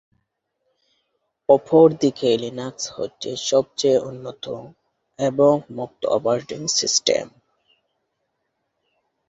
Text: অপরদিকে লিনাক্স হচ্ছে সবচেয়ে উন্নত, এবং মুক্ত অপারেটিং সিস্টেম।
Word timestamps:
অপরদিকে 1.49 2.29
লিনাক্স 2.37 2.83
হচ্ছে 2.97 3.29
সবচেয়ে 3.49 3.99
উন্নত, 4.09 4.45
এবং 5.19 5.53
মুক্ত 5.77 6.01
অপারেটিং 6.07 6.61
সিস্টেম। 6.77 7.25